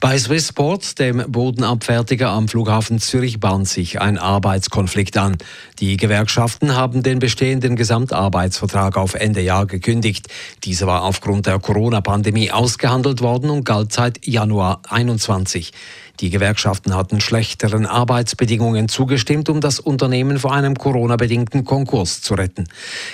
Bei 0.00 0.18
Swissport, 0.18 0.98
dem 0.98 1.24
Bodenabfertiger 1.30 2.28
am 2.28 2.48
Flughafen 2.48 2.98
Zürich, 2.98 3.40
bahnt 3.40 3.68
sich 3.68 4.00
ein 4.00 4.18
Arbeitskonflikt 4.18 5.16
an. 5.16 5.38
Die 5.80 5.96
Gewerkschaften 5.96 6.76
haben 6.76 7.02
den 7.02 7.18
bestehenden 7.18 7.74
Gesamtarbeitsvertrag 7.74 8.96
auf 8.96 9.14
Ende 9.14 9.40
Jahr 9.40 9.66
gekündigt. 9.66 10.28
Dieser 10.64 10.86
war 10.86 11.02
aufgrund 11.02 11.46
der 11.46 11.58
Corona-Pandemie 11.58 12.50
ausgehandelt 12.50 13.22
worden 13.22 13.50
und 13.50 13.64
galt 13.64 13.92
seit 13.92 14.26
Januar 14.26 14.82
21. 14.88 15.72
Die 16.20 16.30
Gewerkschaften 16.30 16.96
hatten 16.96 17.20
schlechteren 17.20 17.86
Arbeitsbedingungen 17.86 18.88
zugestimmt, 18.88 19.48
um 19.48 19.60
das 19.60 19.78
Unternehmen 19.78 20.40
vor 20.40 20.52
einem 20.52 20.74
Corona-bedingten 20.74 21.64
Konkurs 21.64 22.22
zu 22.22 22.34
retten. 22.34 22.66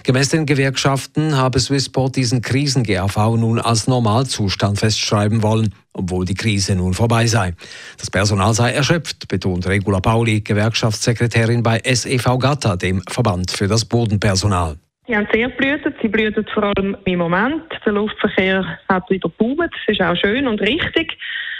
Gemäß 0.04 0.30
den 0.30 0.46
Gewerkschaften 0.46 1.36
habe 1.36 1.60
Swissport 1.60 2.16
diesen 2.16 2.40
Krisen-GAV 2.40 3.36
nun 3.36 3.58
als 3.58 3.86
Normalzustand 3.88 4.78
festschreiben 4.78 5.42
wollen, 5.42 5.74
obwohl 5.92 6.24
die 6.24 6.34
Krise 6.34 6.76
nun 6.76 6.94
vorbei 6.94 7.26
sei. 7.26 7.52
Das 7.98 8.10
Personal 8.10 8.54
sei 8.54 8.72
erschöpft, 8.72 9.28
betont 9.28 9.66
Regula 9.66 10.00
Pauli, 10.00 10.40
Gewerkschaftssekretärin 10.40 11.62
bei 11.62 11.82
SEV 11.84 12.38
Gatta, 12.38 12.76
dem 12.76 13.02
Verband 13.10 13.50
für 13.50 13.68
das 13.68 13.84
Bodenpersonal. 13.84 14.76
Die 15.06 15.14
haben 15.14 15.28
sehr 15.30 15.50
blühtet. 15.50 15.94
Sie 16.00 16.08
blühten 16.08 16.46
vor 16.54 16.72
allem 16.74 16.96
im 17.04 17.18
Moment. 17.18 17.64
Der 17.84 17.92
Luftverkehr 17.92 18.78
hat 18.88 19.10
wieder 19.10 19.28
geboomt. 19.28 19.60
Das 19.60 19.94
ist 19.94 20.00
auch 20.00 20.16
schön 20.16 20.46
und 20.46 20.62
richtig. 20.62 21.18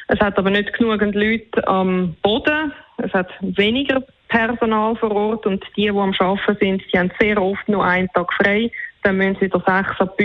Es 0.09 0.21
hat 0.21 0.39
aber 0.39 0.51
nicht 0.51 0.73
genügend 0.75 1.15
Leute 1.15 1.67
am 1.67 2.17
Boden. 2.23 2.73
Es 2.99 3.13
hat 3.13 3.31
weniger 3.41 4.03
Personal 4.29 4.97
vor 4.97 5.13
Ort 5.13 5.47
und 5.47 5.65
die, 5.77 5.83
die 5.83 5.91
am 5.91 6.15
Arbeiten 6.19 6.57
sind, 6.61 6.83
die 6.93 6.99
haben 6.99 7.11
sehr 7.21 7.41
oft 7.41 7.69
nur 7.69 7.85
einen 7.85 8.09
Tag 8.15 8.33
frei. 8.35 8.71
Dann 9.03 9.17
müssen 9.17 9.37
sie 9.37 9.47
wieder 9.47 9.63
sechs 9.67 10.01
ab 10.01 10.17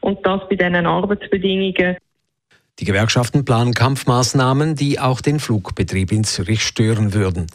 und 0.00 0.26
das 0.26 0.40
bei 0.48 0.56
diesen 0.56 0.86
Arbeitsbedingungen. 0.86 1.96
Die 2.78 2.84
Gewerkschaften 2.84 3.44
planen 3.44 3.74
Kampfmaßnahmen, 3.74 4.76
die 4.76 5.00
auch 5.00 5.20
den 5.20 5.40
Flugbetrieb 5.40 6.12
in 6.12 6.24
Zürich 6.24 6.62
stören 6.62 7.12
würden. 7.12 7.46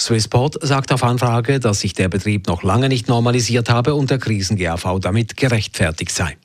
Swissport 0.00 0.56
sagt 0.60 0.92
auf 0.92 1.04
Anfrage, 1.04 1.60
dass 1.60 1.80
sich 1.80 1.92
der 1.92 2.08
Betrieb 2.08 2.48
noch 2.48 2.62
lange 2.62 2.88
nicht 2.88 3.08
normalisiert 3.08 3.70
habe 3.70 3.94
und 3.94 4.10
der 4.10 4.18
Krisen-GAV 4.18 5.00
damit 5.00 5.36
gerechtfertigt 5.36 6.10
sei. 6.10 6.36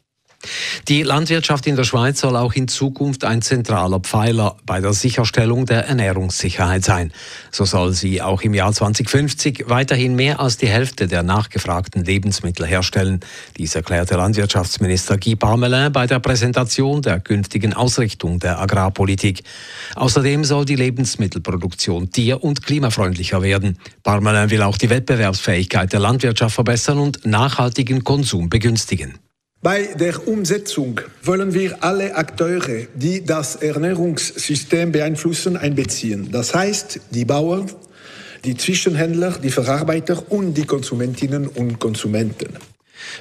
Die 0.88 1.04
Landwirtschaft 1.04 1.68
in 1.68 1.76
der 1.76 1.84
Schweiz 1.84 2.22
soll 2.22 2.36
auch 2.36 2.54
in 2.54 2.68
Zukunft 2.68 3.24
ein 3.24 3.42
zentraler 3.42 4.00
Pfeiler 4.00 4.58
bei 4.66 4.82
der 4.82 4.94
Sicherstellung 4.94 5.66
der 5.66 5.88
Ernährungssicherheit 5.88 6.84
sein. 6.84 7.14
So 7.52 7.66
soll 7.66 7.94
sie 7.94 8.22
auch 8.22 8.42
im 8.42 8.54
Jahr 8.54 8.74
2050 8.74 9.66
weiterhin 9.68 10.16
mehr 10.16 10.40
als 10.40 10.58
die 10.58 10.68
Hälfte 10.68 11.08
der 11.08 11.24
nachgefragten 11.24 12.04
Lebensmittel 12.04 12.66
herstellen. 12.66 13.20
Dies 13.58 13.76
erklärte 13.76 14.16
Landwirtschaftsminister 14.16 15.18
Guy 15.18 15.36
Parmelin 15.36 15.92
bei 15.92 16.08
der 16.08 16.20
Präsentation 16.20 17.02
der 17.02 17.20
künftigen 17.20 17.74
Ausrichtung 17.74 18.40
der 18.40 18.60
Agrarpolitik. 18.60 19.44
Außerdem 19.96 20.44
soll 20.44 20.66
die 20.66 20.76
Lebensmittelproduktion 20.76 22.12
tier- 22.12 22.44
und 22.44 22.64
klimafreundlicher 22.64 23.42
werden. 23.42 23.78
Parmelin 24.04 24.50
will 24.50 24.64
auch 24.64 24.78
die 24.78 24.90
Wettbewerbsfähigkeit 24.90 25.94
der 25.94 26.00
Landwirtschaft 26.00 26.56
verbessern 26.56 27.00
und 27.00 27.26
nachhaltigen 27.26 28.04
Konsum 28.04 28.50
begünstigen. 28.50 29.20
Bei 29.64 29.94
der 29.94 30.28
Umsetzung 30.28 31.02
wollen 31.22 31.54
wir 31.54 31.84
alle 31.84 32.16
Akteure, 32.16 32.88
die 32.96 33.24
das 33.24 33.58
Ernährungssystem 33.58 34.92
beeinflussen, 34.92 35.56
einbeziehen. 35.56 36.32
Das 36.32 36.56
heißt, 36.56 37.00
die 37.12 37.26
Bauern, 37.26 37.72
die 38.44 38.58
Zwischenhändler, 38.58 39.38
die 39.38 39.52
Verarbeiter 39.52 40.32
und 40.32 40.56
die 40.56 40.66
Konsumentinnen 40.66 41.48
und 41.48 41.80
Konsumenten. 41.80 42.58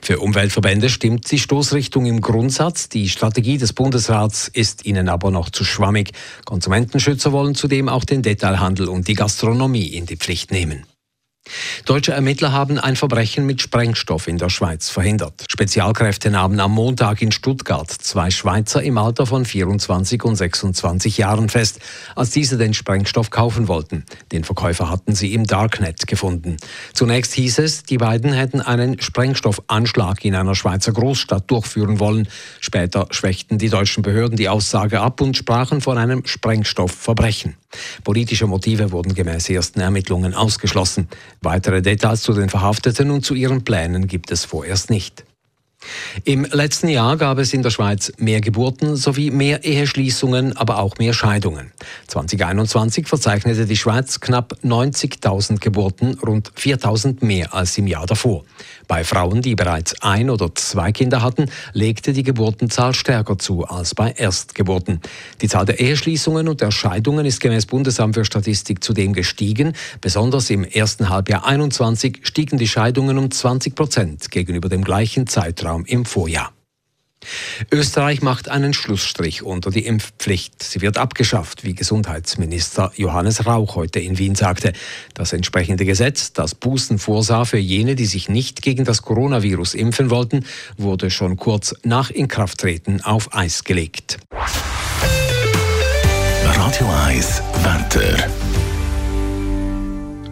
Für 0.00 0.20
Umweltverbände 0.20 0.88
stimmt 0.88 1.30
die 1.30 1.38
Stoßrichtung 1.38 2.06
im 2.06 2.22
Grundsatz. 2.22 2.88
Die 2.88 3.10
Strategie 3.10 3.58
des 3.58 3.74
Bundesrats 3.74 4.48
ist 4.48 4.86
ihnen 4.86 5.10
aber 5.10 5.30
noch 5.30 5.50
zu 5.50 5.64
schwammig. 5.64 6.12
Konsumentenschützer 6.46 7.32
wollen 7.32 7.54
zudem 7.54 7.90
auch 7.90 8.06
den 8.06 8.22
Detailhandel 8.22 8.88
und 8.88 9.08
die 9.08 9.14
Gastronomie 9.14 9.88
in 9.88 10.06
die 10.06 10.16
Pflicht 10.16 10.52
nehmen. 10.52 10.86
Deutsche 11.84 12.12
Ermittler 12.12 12.52
haben 12.52 12.78
ein 12.78 12.96
Verbrechen 12.96 13.46
mit 13.46 13.60
Sprengstoff 13.60 14.28
in 14.28 14.38
der 14.38 14.50
Schweiz 14.50 14.90
verhindert. 14.90 15.44
Spezialkräfte 15.48 16.30
nahmen 16.30 16.60
am 16.60 16.72
Montag 16.72 17.22
in 17.22 17.32
Stuttgart 17.32 17.90
zwei 17.90 18.30
Schweizer 18.30 18.82
im 18.82 18.98
Alter 18.98 19.26
von 19.26 19.44
24 19.44 20.22
und 20.24 20.36
26 20.36 21.18
Jahren 21.18 21.48
fest, 21.48 21.80
als 22.16 22.30
diese 22.30 22.58
den 22.58 22.74
Sprengstoff 22.74 23.30
kaufen 23.30 23.68
wollten. 23.68 24.04
Den 24.32 24.44
Verkäufer 24.44 24.90
hatten 24.90 25.14
sie 25.14 25.34
im 25.34 25.46
Darknet 25.46 26.06
gefunden. 26.06 26.56
Zunächst 26.92 27.34
hieß 27.34 27.58
es, 27.58 27.82
die 27.82 27.98
beiden 27.98 28.32
hätten 28.32 28.60
einen 28.60 29.00
Sprengstoffanschlag 29.00 30.24
in 30.24 30.34
einer 30.34 30.54
Schweizer 30.54 30.92
Großstadt 30.92 31.50
durchführen 31.50 32.00
wollen. 32.00 32.28
Später 32.60 33.06
schwächten 33.10 33.58
die 33.58 33.68
deutschen 33.68 34.02
Behörden 34.02 34.36
die 34.36 34.48
Aussage 34.48 35.00
ab 35.00 35.20
und 35.20 35.36
sprachen 35.36 35.80
von 35.80 35.98
einem 35.98 36.26
Sprengstoffverbrechen. 36.26 37.56
Politische 38.04 38.46
Motive 38.46 38.92
wurden 38.92 39.14
gemäß 39.14 39.48
ersten 39.48 39.80
Ermittlungen 39.80 40.34
ausgeschlossen. 40.34 41.08
Weitere 41.40 41.82
Details 41.82 42.22
zu 42.22 42.32
den 42.32 42.48
Verhafteten 42.48 43.10
und 43.10 43.24
zu 43.24 43.34
ihren 43.34 43.64
Plänen 43.64 44.06
gibt 44.06 44.30
es 44.30 44.44
vorerst 44.44 44.90
nicht. 44.90 45.24
Im 46.24 46.44
letzten 46.44 46.88
Jahr 46.88 47.16
gab 47.16 47.38
es 47.38 47.54
in 47.54 47.62
der 47.62 47.70
Schweiz 47.70 48.12
mehr 48.18 48.40
Geburten 48.40 48.96
sowie 48.96 49.30
mehr 49.30 49.64
Eheschließungen, 49.64 50.56
aber 50.56 50.78
auch 50.78 50.98
mehr 50.98 51.12
Scheidungen. 51.12 51.72
2021 52.08 53.08
verzeichnete 53.08 53.66
die 53.66 53.76
Schweiz 53.76 54.20
knapp 54.20 54.56
90.000 54.62 55.60
Geburten, 55.60 56.18
rund 56.18 56.52
4.000 56.52 57.24
mehr 57.24 57.54
als 57.54 57.78
im 57.78 57.86
Jahr 57.86 58.06
davor. 58.06 58.44
Bei 58.86 59.04
Frauen, 59.04 59.40
die 59.40 59.54
bereits 59.54 60.02
ein 60.02 60.30
oder 60.30 60.54
zwei 60.54 60.92
Kinder 60.92 61.22
hatten, 61.22 61.46
legte 61.72 62.12
die 62.12 62.24
Geburtenzahl 62.24 62.92
stärker 62.92 63.38
zu 63.38 63.64
als 63.64 63.94
bei 63.94 64.10
Erstgeburten. 64.10 65.00
Die 65.40 65.48
Zahl 65.48 65.64
der 65.64 65.80
Eheschließungen 65.80 66.48
und 66.48 66.60
der 66.60 66.70
Scheidungen 66.70 67.24
ist 67.24 67.40
gemäß 67.40 67.66
Bundesamt 67.66 68.16
für 68.16 68.24
Statistik 68.24 68.82
zudem 68.82 69.12
gestiegen. 69.12 69.74
Besonders 70.00 70.50
im 70.50 70.64
ersten 70.64 71.08
Halbjahr 71.08 71.46
21 71.46 72.20
stiegen 72.22 72.58
die 72.58 72.68
Scheidungen 72.68 73.16
um 73.16 73.30
20 73.30 73.74
Prozent 73.74 74.30
gegenüber 74.30 74.68
dem 74.68 74.82
gleichen 74.84 75.26
Zeitraum 75.26 75.69
im 75.78 76.04
Vorjahr. 76.04 76.52
Österreich 77.70 78.22
macht 78.22 78.48
einen 78.48 78.72
Schlussstrich 78.72 79.42
unter 79.42 79.70
die 79.70 79.84
Impfpflicht. 79.86 80.62
Sie 80.62 80.80
wird 80.80 80.96
abgeschafft, 80.96 81.64
wie 81.64 81.74
Gesundheitsminister 81.74 82.92
Johannes 82.96 83.46
Rauch 83.46 83.74
heute 83.76 84.00
in 84.00 84.18
Wien 84.18 84.34
sagte. 84.34 84.72
Das 85.14 85.32
entsprechende 85.32 85.84
Gesetz, 85.84 86.32
das 86.32 86.54
Bußen 86.54 86.98
vorsah 86.98 87.44
für 87.44 87.58
jene, 87.58 87.94
die 87.94 88.06
sich 88.06 88.28
nicht 88.28 88.62
gegen 88.62 88.84
das 88.84 89.02
Coronavirus 89.02 89.74
impfen 89.74 90.10
wollten, 90.10 90.46
wurde 90.76 91.10
schon 91.10 91.36
kurz 91.36 91.74
nach 91.82 92.10
Inkrafttreten 92.10 93.02
auf 93.02 93.34
Eis 93.34 93.64
gelegt. 93.64 94.18
Radio 96.44 96.88
Eis 97.06 97.42
Wetter. 97.62 98.49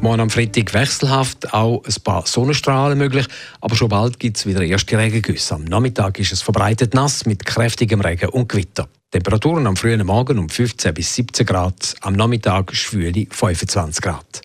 Morgen 0.01 0.21
am 0.21 0.31
Freitag 0.31 0.73
wechselhaft, 0.75 1.53
auch 1.53 1.83
ein 1.85 2.03
paar 2.05 2.25
Sonnenstrahlen 2.25 2.97
möglich, 2.97 3.27
aber 3.61 3.75
schon 3.75 3.89
bald 3.89 4.21
gibt 4.21 4.37
es 4.37 4.47
wieder 4.47 4.63
erste 4.63 4.97
Regengüsse. 4.97 5.57
Am 5.57 5.65
Nachmittag 5.65 6.21
ist 6.21 6.33
es 6.33 6.41
verbreitet 6.41 6.95
nass 6.95 7.27
mit 7.27 7.45
kräftigem 7.45 8.01
Regen 8.01 8.29
und 8.29 8.49
Gewitter. 8.49 8.89
Temperaturen 9.11 9.67
am 9.67 9.77
frühen 9.77 10.07
Morgen 10.07 10.39
um 10.39 10.49
15 10.49 10.95
bis 10.95 11.15
17 11.15 11.47
Grad, 11.47 11.95
am 12.03 12.15
Nachmittag 12.15 12.75
schwüle 12.75 13.27
25 13.29 14.03
Grad. 14.03 14.43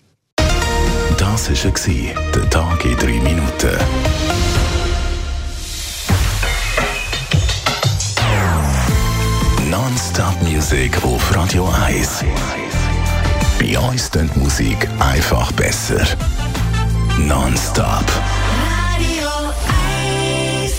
Das 1.18 1.48
war 1.48 2.32
der 2.32 2.50
Tag 2.50 2.84
in 2.84 2.96
drei 2.96 3.20
Minuten. 3.20 3.78
Non-Stop-Musik 9.70 11.04
auf 11.04 11.34
Radio 11.36 11.68
1. 11.68 12.24
Bei 13.64 13.78
uns 13.78 14.10
klingt 14.10 14.36
Musik 14.36 14.86
einfach 14.98 15.50
besser. 15.52 16.04
Non-stop. 17.18 18.04
Radio 18.60 19.30
1. 20.60 20.72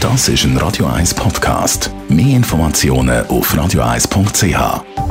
Das 0.00 0.28
ist 0.28 0.42
ein 0.42 0.56
Radio 0.56 0.86
1 0.86 1.14
Podcast. 1.14 1.92
Mehr 2.08 2.34
Informationen 2.38 3.24
auf 3.28 3.54
radio1.ch. 3.54 5.01